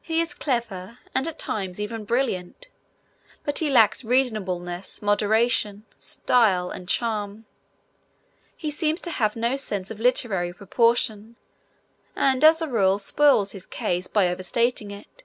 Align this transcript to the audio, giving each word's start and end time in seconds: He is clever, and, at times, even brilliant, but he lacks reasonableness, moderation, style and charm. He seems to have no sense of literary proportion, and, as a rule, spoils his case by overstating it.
He 0.00 0.20
is 0.20 0.34
clever, 0.34 1.00
and, 1.16 1.26
at 1.26 1.36
times, 1.36 1.80
even 1.80 2.04
brilliant, 2.04 2.68
but 3.42 3.58
he 3.58 3.68
lacks 3.68 4.04
reasonableness, 4.04 5.02
moderation, 5.02 5.84
style 5.98 6.70
and 6.70 6.88
charm. 6.88 7.44
He 8.56 8.70
seems 8.70 9.00
to 9.00 9.10
have 9.10 9.34
no 9.34 9.56
sense 9.56 9.90
of 9.90 9.98
literary 9.98 10.52
proportion, 10.52 11.34
and, 12.14 12.44
as 12.44 12.62
a 12.62 12.68
rule, 12.68 13.00
spoils 13.00 13.50
his 13.50 13.66
case 13.66 14.06
by 14.06 14.28
overstating 14.28 14.92
it. 14.92 15.24